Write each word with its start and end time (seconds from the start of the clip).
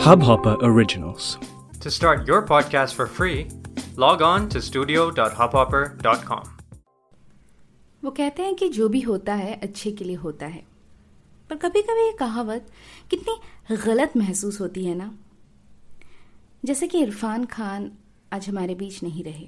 Hubhopper 0.00 0.56
Originals. 0.62 1.38
To 1.80 1.90
start 1.90 2.26
your 2.26 2.40
podcast 2.42 2.94
for 2.94 3.06
free, 3.06 3.48
log 3.96 4.22
on 4.22 4.48
to 4.54 4.60
studio.hubhopper.com. 4.62 6.44
वो 8.02 8.10
कहते 8.10 8.42
हैं 8.42 8.54
कि 8.54 8.68
जो 8.68 8.88
भी 8.88 9.00
होता 9.00 9.34
है 9.34 9.58
अच्छे 9.62 9.90
के 9.92 10.04
लिए 10.04 10.16
होता 10.16 10.46
है 10.46 10.62
पर 11.50 11.56
कभी 11.56 11.82
कभी 11.82 12.06
ये 12.06 12.12
कहावत 12.18 12.70
कितनी 13.10 13.76
गलत 13.76 14.16
महसूस 14.16 14.60
होती 14.60 14.84
है 14.84 14.94
ना 14.94 15.10
जैसे 16.62 16.86
कि 16.88 17.02
इरफान 17.02 17.44
खान 17.52 17.90
आज 18.32 18.48
हमारे 18.48 18.74
बीच 18.74 19.02
नहीं 19.02 19.24
रहे 19.24 19.46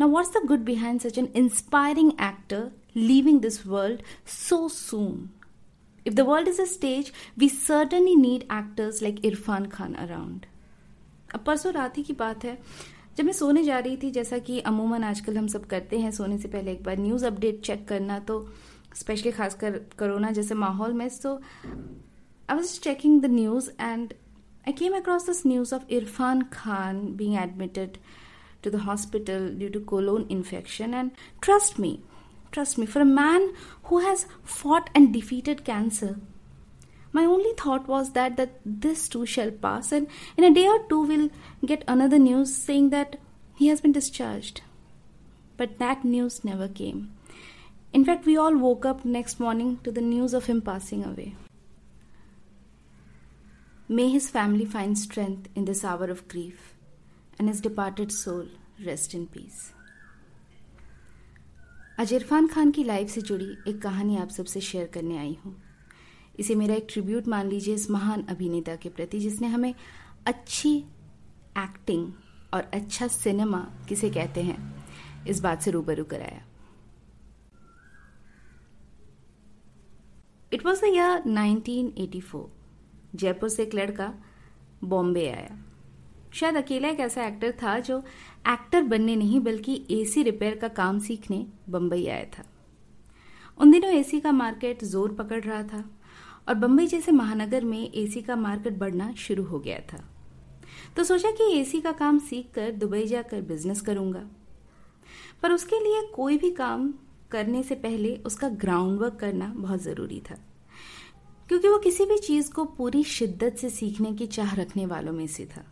ना 0.00 0.06
what's 0.06 0.30
the 0.36 0.46
good 0.48 0.64
behind 0.64 1.00
such 1.00 1.18
an 1.18 1.28
inspiring 1.36 2.12
actor 2.22 2.70
leaving 2.96 3.40
this 3.40 3.66
world 3.66 4.02
so 4.38 4.68
soon 4.68 5.28
If 6.06 6.14
the 6.16 6.24
world 6.24 6.48
is 6.48 6.58
a 6.58 6.66
stage, 6.66 7.12
we 7.36 7.48
certainly 7.48 8.14
need 8.16 8.46
actors 8.50 9.00
like 9.00 9.20
Irfan 9.22 9.70
Khan 9.70 9.96
around. 9.96 10.46
अब 11.34 11.44
परसों 11.46 11.72
रात 11.72 11.96
ही 11.98 12.02
की 12.02 12.12
बात 12.12 12.44
है 12.44 12.58
जब 13.16 13.24
मैं 13.24 13.32
सोने 13.32 13.62
जा 13.64 13.78
रही 13.78 13.96
थी 14.02 14.10
जैसा 14.10 14.38
कि 14.48 14.58
अमूमन 14.70 15.04
आजकल 15.04 15.36
हम 15.38 15.46
सब 15.48 15.64
करते 15.66 15.98
हैं 15.98 16.10
सोने 16.10 16.38
से 16.38 16.48
पहले 16.48 16.72
एक 16.72 16.82
बार 16.84 16.98
न्यूज़ 16.98 17.24
अपडेट 17.26 17.60
चेक 17.64 17.86
करना 17.88 18.18
तो 18.28 18.38
स्पेशली 18.96 19.32
खासकर 19.32 19.78
कोरोना 19.98 20.30
जैसे 20.38 20.54
माहौल 20.54 20.92
में 21.00 21.08
so 21.08 21.34
I 21.34 22.56
was 22.56 22.78
checking 22.80 23.20
the 23.22 23.30
news 23.30 23.70
and 23.80 24.14
I 24.68 24.72
came 24.72 24.96
across 24.96 25.26
this 25.26 25.46
news 25.46 25.74
of 25.74 25.92
Irrfan 25.94 26.42
Khan 26.52 27.06
being 27.16 27.36
admitted 27.42 27.98
to 28.64 28.70
the 28.70 28.80
hospital 28.80 29.48
due 29.50 29.70
to 29.70 29.80
colon 29.80 30.26
infection. 30.28 30.94
And 30.94 31.10
trust 31.40 31.78
me, 31.78 31.90
trust 32.54 32.78
me, 32.78 32.86
for 32.86 33.00
a 33.02 33.16
man 33.16 33.52
who 33.84 33.98
has 33.98 34.26
fought 34.42 34.88
and 34.94 35.12
defeated 35.12 35.64
cancer, 35.64 36.18
my 37.12 37.24
only 37.24 37.52
thought 37.56 37.86
was 37.86 38.12
that 38.12 38.36
that 38.36 38.60
this 38.64 39.08
too 39.08 39.26
shall 39.26 39.50
pass, 39.50 39.92
and 39.92 40.08
in 40.36 40.44
a 40.44 40.54
day 40.54 40.66
or 40.66 40.80
two 40.88 41.02
we'll 41.02 41.30
get 41.72 41.84
another 41.86 42.18
news 42.18 42.54
saying 42.54 42.90
that 42.90 43.16
he 43.56 43.68
has 43.68 43.80
been 43.80 43.92
discharged. 43.92 44.62
But 45.56 45.78
that 45.78 46.04
news 46.04 46.44
never 46.44 46.66
came. 46.66 47.12
In 47.92 48.04
fact, 48.04 48.26
we 48.26 48.36
all 48.36 48.56
woke 48.56 48.84
up 48.84 49.04
next 49.04 49.38
morning 49.38 49.78
to 49.84 49.92
the 49.92 50.00
news 50.00 50.34
of 50.34 50.46
him 50.46 50.60
passing 50.60 51.04
away. 51.04 51.36
May 53.88 54.10
his 54.10 54.28
family 54.30 54.64
find 54.64 54.98
strength 54.98 55.48
in 55.54 55.66
this 55.66 55.84
hour 55.84 56.10
of 56.10 56.26
grief 56.26 56.74
and 57.38 57.48
his 57.48 57.60
departed 57.60 58.10
soul 58.10 58.46
rest 58.84 59.14
in 59.14 59.28
peace. 59.28 59.72
आज 61.98 62.12
इरफान 62.12 62.46
खान 62.46 62.70
की 62.70 62.82
life 62.84 63.08
से 63.08 63.20
जुड़ी 63.20 63.46
एक 63.68 63.80
कहानी 63.82 64.16
आप 64.16 64.28
सबसे 64.28 64.60
share 64.60 64.86
करने 64.86 65.18
आई 65.18 65.36
हूँ। 65.44 65.54
इसे 66.38 66.54
मेरा 66.54 66.74
एक 66.74 66.86
ट्रिब्यूट 66.90 67.28
मान 67.28 67.48
लीजिए 67.48 67.74
इस 67.74 67.90
महान 67.90 68.22
अभिनेता 68.22 68.74
के 68.76 68.88
प्रति, 68.88 69.20
जिसने 69.20 69.46
हमें 69.46 69.74
अच्छी 70.26 70.76
एक्टिंग 71.58 72.12
और 72.54 72.62
अच्छा 72.74 73.06
सिनेमा 73.06 73.60
किसे 73.88 74.10
कहते 74.10 74.42
हैं, 74.42 74.58
इस 75.26 75.40
बात 75.40 75.62
से 75.62 75.70
रूबरू 75.70 76.04
कराया। 76.04 76.42
It 80.52 80.66
was 80.66 80.80
the 80.80 80.84
year 80.84 81.22
1984 81.28 82.46
Jaipur 83.14 83.48
से 83.48 83.62
एक 83.62 83.74
लड़का 83.74 84.12
बॉम्बे 84.84 85.28
आया। 85.28 85.58
शायद 86.34 86.56
अकेला 86.56 86.88
एक 86.88 87.00
ऐसा 87.00 87.26
एक्टर 87.26 87.52
था 87.62 87.78
जो 87.80 87.98
एक्टर 88.48 88.82
बनने 88.84 89.16
नहीं, 89.16 89.40
बल्कि 89.40 89.84
एसी 89.92 90.22
रिपेयर 90.22 90.54
का 90.56 90.68
काम 90.70 90.98
सीखने 91.00 91.44
बम्बई 91.70 92.06
आया 92.06 92.24
था। 92.28 92.44
उन 93.60 93.70
दिनों 93.70 93.90
एसी 93.90 94.20
का 94.20 94.32
मार्केट 94.32 94.84
ज़ोर 94.84 95.12
पकड़ 95.14 95.42
रहा 95.42 95.62
था 95.64 95.84
और 96.48 96.54
बम्बई 96.56 96.86
जैसे 96.86 97.12
महानगर 97.12 97.64
में 97.64 97.92
एसी 97.92 98.22
का 98.22 98.36
मार्केट 98.36 98.78
बढ़ना 98.78 99.12
शुरू 99.18 99.44
हो 99.44 99.58
गया 99.58 99.78
था। 99.92 100.02
तो 100.96 101.04
सोचा 101.04 101.30
कि 101.30 101.52
एसी 101.52 101.80
का 101.80 101.92
काम 101.94 102.18
सीख 102.20 102.50
कर 102.54 102.70
दुबई 102.72 103.04
जाकर 103.06 103.40
बिज़नेस 103.42 103.80
करूँगा। 103.80 104.22
पर 105.42 105.52
उसके 105.52 105.78
लिए 105.78 106.02
कोई 106.14 106.36
भी 106.38 106.50
काम 106.52 106.92
करने 107.30 107.62
से 107.62 107.74
पहले 107.76 108.14
उसका 108.26 108.48
ग्राउंड 108.48 108.98
वर्क 109.00 109.16
करना 109.20 109.46
बहुत 109.56 109.82
ज़रूरी 109.82 110.20
था, 110.20 110.36
क्योंकि 111.48 111.68
वो 111.68 111.78
किसी 111.78 112.04
भी 112.04 112.18
चीज़ 112.18 112.50
को 112.52 112.64
पूरी 112.66 113.02
शिद्दत 113.04 113.56
से 113.56 113.70
सीखने 113.70 114.12
की 114.12 114.26
चाह 114.28 114.54
रखने 114.54 114.86
वालों 114.86 115.12
में 115.12 115.26
से 115.26 115.46
था। 115.46 115.64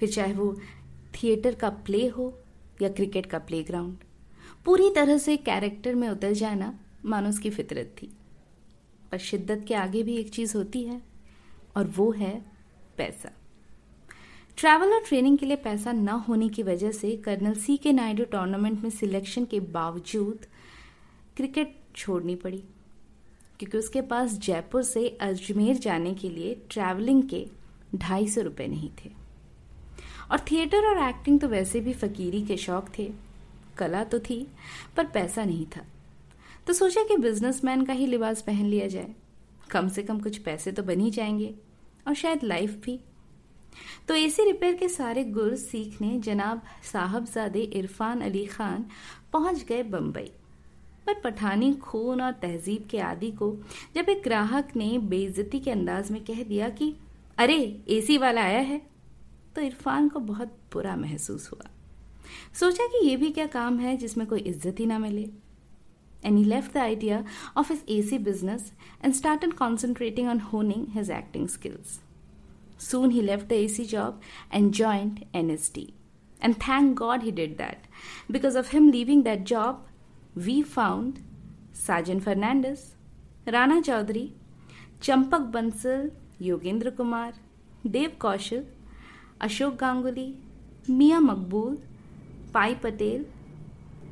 फिर 0.00 0.10
चाहे 0.10 0.32
वो 0.32 0.52
थिएटर 1.14 1.54
का 1.54 1.68
प्ले 1.68 2.06
हो 2.08 2.32
या 2.82 2.88
क्रिकेट 2.88 3.26
का 3.26 3.38
प्लेग्राउंड, 3.40 3.96
पूरी 4.64 4.90
तरह 4.90 5.18
से 5.18 5.36
कैरेक्टर 5.38 5.94
में 5.94 6.08
उतर 6.08 6.32
जाना 6.32 6.72
मानो 7.04 7.28
उसकी 7.28 7.50
फितरत 7.50 7.94
थी। 8.02 8.10
पर 9.12 9.18
शिद्दत 9.20 9.64
के 9.68 9.74
आगे 9.74 10.02
भी 10.02 10.16
एक 10.16 10.30
चीज़ 10.30 10.56
होती 10.56 10.82
है, 10.84 11.00
और 11.76 11.86
वो 11.86 12.10
है 12.12 12.34
पैसा। 12.98 13.30
ट्रैवल 14.58 14.92
और 14.94 15.02
ट्रेनिंग 15.02 15.38
के 15.38 15.46
लिए 15.46 15.56
पैसा 15.56 15.92
न 15.92 16.08
होने 16.28 16.48
की 16.48 16.62
वजह 16.62 16.92
से 16.92 17.16
कर्नल 17.16 17.54
सी 17.54 17.76
के 17.76 17.92
नायडू 17.92 18.24
टूर्नामेंट 18.24 18.82
में 18.82 18.90
सिलेक्शन 18.90 19.44
के 19.44 19.60
बावजूद 19.60 20.46
क्रिकेट 21.36 21.76
छोड़नी 21.96 22.34
पड़ी, 22.36 22.62
क्योंकि 23.58 23.78
उसके 23.78 24.00
पास 24.02 24.38
जयपुर 24.38 24.82
से 24.82 25.08
अजमेर 25.20 25.76
जाने 25.78 26.14
के 26.14 26.28
लिए 26.28 26.54
ट्रैवलिंग 26.70 27.22
के 27.28 27.46
ढाई 27.96 28.28
सौ 28.28 28.40
रुपये 28.40 28.66
नहीं 28.68 28.90
थे। 28.98 29.10
और 30.30 30.40
थिएटर 30.40 30.78
और 30.78 31.08
एक्टिंग 31.08 31.40
तो 31.40 31.48
वैसे 31.48 31.80
भी 31.80 31.92
फकीरी 31.92 32.42
के 32.42 32.56
शौक 32.56 32.88
थे। 32.98 33.12
कला 33.78 34.04
तो 34.04 34.18
थी, 34.18 34.48
पर 34.96 35.04
पैसा 35.04 35.44
नहीं 35.44 35.66
था। 35.66 35.80
तो 36.66 36.72
सोचा 36.72 37.04
कि 37.04 37.16
बिजनेसमैन 37.16 37.84
का 37.84 37.92
ही 37.92 38.06
लिबास 38.06 38.42
पहन 38.42 38.66
लिया 38.66 38.86
जाए। 38.86 39.14
कम 39.70 39.88
से 39.88 40.02
कम 40.02 40.20
कुछ 40.20 40.38
पैसे 40.38 40.72
तो 40.72 40.82
बन 40.82 41.00
ही 41.00 41.10
जाएँगे, 41.10 41.54
और 42.08 42.14
शायद 42.14 42.44
लाइफ 42.44 42.70
भी। 42.84 43.00
तो 44.08 44.14
एसी 44.14 44.44
रिपेयर 44.44 44.74
के 44.74 44.88
सारे 44.88 45.24
गुर 45.24 45.56
सीखने 45.56 46.18
जनाब 46.18 46.62
साहबजादे 46.92 47.60
इरफान 47.60 48.20
अली 48.20 48.46
खान 48.46 48.84
पहुँच 49.32 49.64
गए 49.64 49.82
बम्बई 49.82 50.30
पर 51.06 51.14
पठानी 51.14 51.72
खून 51.72 52.20
और 52.20 52.32
तहजीब 52.32 52.88
के 52.90 52.98
आदि 52.98 53.30
को 53.30 53.56
जब 53.94 54.08
एक 54.08 54.22
ग्राहक 54.22 54.76
ने 54.76 54.98
बेइज्जती 54.98 55.60
के 55.60 55.70
अंदाज 55.70 56.10
में 56.10 56.24
कह 56.24 56.42
दिया 56.42 56.68
कि, 56.68 56.94
अरे 57.38 57.80
एसी 57.88 58.18
वाला 58.18 58.42
आया 58.42 58.58
है? 58.58 58.93
तो 59.56 59.62
इरफान 59.62 60.08
को 60.08 60.20
बहुत 60.20 60.56
बुरा 60.72 60.96
महसूस 60.96 61.50
हुआ। 61.52 61.70
सोचा 62.60 62.86
कि 62.86 63.06
यह 63.06 63.16
भी 63.18 63.30
क्या 63.30 63.46
काम 63.48 63.78
है 63.78 63.96
जिसमें 63.96 64.26
कोई 64.26 64.40
इज़्ज़त 64.40 64.80
ही 64.80 64.86
ना 64.86 64.98
मिले। 64.98 65.28
And 66.24 66.36
he 66.36 66.44
left 66.44 66.72
the 66.74 66.78
idea 66.78 67.24
of 67.56 67.72
his 67.72 67.82
A 67.88 68.00
C 68.02 68.18
business 68.20 68.72
and 69.04 69.14
start 69.14 69.44
and 69.44 69.52
concentrating 69.54 70.28
on 70.28 70.40
honing 70.52 70.86
his 70.90 71.10
acting 71.10 71.48
skills 71.48 72.00
soon 72.80 73.10
he 73.10 73.20
left 73.22 73.48
the 73.48 73.52
A 73.52 73.66
C 73.68 73.84
job 73.84 74.20
and 74.54 74.72
joined 74.72 75.24
N 75.34 75.50
S 75.50 75.70
D 75.74 75.92
and 76.42 76.54
thank 76.58 76.96
God 76.98 77.22
he 77.22 77.30
did 77.32 77.56
that 77.58 77.86
because 78.32 78.58
of 78.58 78.72
him 78.72 78.90
leaving 78.90 79.24
that 79.24 79.44
job 79.46 79.86
we 80.36 80.62
found 80.62 81.18
Sajan 81.76 82.20
Fernandes 82.20 82.92
Rana 83.48 83.80
Chaudhary 83.80 84.30
Champak 85.02 85.40
Bansal 85.54 86.10
Yogendra 86.40 86.90
Kumar 86.90 87.34
Dev 87.86 88.16
Kaushal 88.20 88.64
Ashok 89.40 89.74
Ganguly, 89.74 90.34
Miyan 90.90 91.20
Maqbool, 91.20 91.76
Pi 92.54 92.74
Patel 92.74 93.24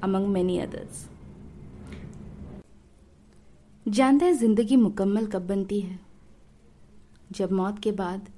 among 0.02 0.28
many 0.28 0.58
others 0.58 1.08
जानते 3.86 4.24
हैं 4.24 4.32
ज़िंदगी 4.32 4.76
मुकम्मल 4.76 5.26
कब 5.26 5.46
बनती 5.46 5.80
है? 5.80 5.98
जब 7.32 7.52
मौत 7.52 7.78
के 7.78 7.92
बाद 7.92 8.28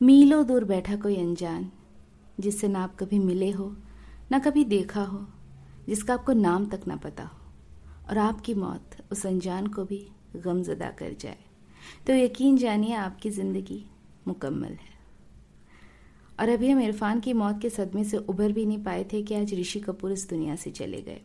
मीलों 0.00 0.46
दूर 0.46 0.64
बैठा 0.64 0.96
कोई 0.96 1.16
अनजान, 1.16 1.70
जिससे 2.40 2.68
ना 2.68 2.82
आप 2.82 2.96
कभी 2.96 3.18
मिले 3.18 3.50
हो, 3.50 3.76
ना 4.32 4.38
कभी 4.38 4.64
देखा 4.64 5.04
हो, 5.04 5.26
जिसका 5.88 6.14
आपको 6.14 6.32
नाम 6.32 6.66
तक 6.66 6.80
ना 6.88 6.96
पता 6.96 7.22
हो, 7.22 7.38
और 8.10 8.18
आपकी 8.18 8.54
मौत 8.54 8.96
उस 9.12 9.26
अनजान 9.26 9.66
को 9.66 9.84
भी 9.84 10.06
गमजदा 10.36 10.90
कर 10.90 11.16
जाए। 11.20 11.38
तो 12.06 12.12
यकीन 12.12 12.56
जानिए 12.56 12.94
आपकी 12.94 13.30
ज़िंदगी 13.30 13.84
मुकम्मल 14.28 14.72
है। 14.72 15.01
और 16.42 16.48
अभी 16.48 16.68
हम 16.70 16.80
इरफान 16.80 17.20
की 17.20 17.32
मौत 17.32 17.60
के 17.62 17.68
सदमे 17.70 18.04
से 18.04 18.16
उभर 18.16 18.52
भी 18.52 18.64
नहीं 18.66 18.82
पाए 18.82 19.04
थे 19.12 19.22
कि 19.22 19.34
आज 19.34 19.52
ऋषि 19.54 19.80
कपूर 19.80 20.12
इस 20.12 20.28
दुनिया 20.28 20.54
से 20.56 20.70
चले 20.70 21.00
गए। 21.02 21.20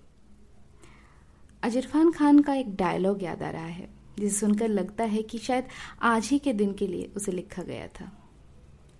आज 1.63 1.77
इरफान 1.77 2.11
खान 2.11 2.39
का 2.39 2.53
एक 2.53 2.75
डायलॉग 2.75 3.23
याद 3.23 3.41
आ 3.43 3.49
रहा 3.49 3.65
है, 3.65 3.87
जिसे 4.19 4.35
सुनकर 4.37 4.67
लगता 4.67 5.03
है 5.03 5.21
कि 5.21 5.37
शायद 5.37 5.63
आज 6.01 6.27
ही 6.27 6.39
के 6.39 6.53
दिन 6.53 6.73
के 6.73 6.87
लिए 6.87 7.09
उसे 7.15 7.31
लिखा 7.31 7.63
गया 7.63 7.87
था। 7.87 8.11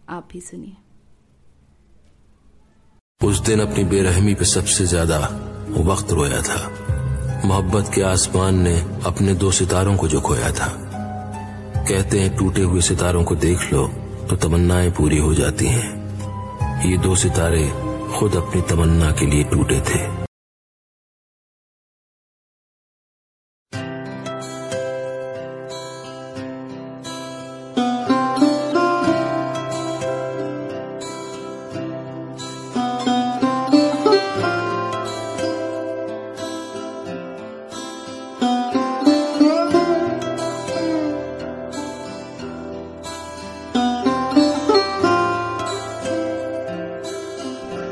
आप 0.09 0.27
भी 0.31 0.41
सुनिए। 0.41 0.75
उस 3.21 3.39
दिन 3.39 3.59
अपनी 3.59 3.83
बेरहमी 3.83 4.33
पे 4.33 4.45
सबसे 4.45 4.85
ज़्यादा 4.85 5.19
वक्त 5.85 6.11
रोया 6.11 6.41
था। 6.41 6.59
मोहब्बत 7.45 7.91
के 7.95 8.01
आसमान 8.01 8.61
ने 8.61 8.75
अपने 9.05 9.33
दो 9.35 9.51
सितारों 9.51 9.95
को 9.97 10.07
जो 10.07 10.21
खोया 10.21 10.51
था। 10.51 10.67
कहते 11.89 12.19
हैं, 12.19 12.35
टूटे 12.37 12.61
हुए 12.61 12.81
सितारों 12.81 13.23
को 13.23 13.35
देख 13.35 13.71
लो 13.73 13.87
तो 14.29 14.35
तमन्नाएँ 14.35 14.91
पूरी 14.91 15.17
हो 15.17 15.33
जाती 15.33 15.65
हैं। 15.65 16.06
ये 16.85 16.97
दो 16.97 17.15
सितारे 17.15 17.63
खुद 18.13 18.35
अपनी 18.35 18.62
तमन्ना 18.62 19.12
के 19.12 19.25
लिए 19.25 19.44
टूटे 19.44 19.79
थे। 19.79 20.26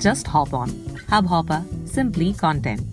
Just 0.00 0.26
hop 0.26 0.54
on. 0.54 0.70
Hubhopper, 1.10 1.62
simply 1.86 2.32
content. 2.32 2.89